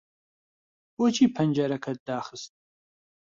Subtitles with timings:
[0.95, 2.51] بۆچی پەنجەرەکەت داخست؟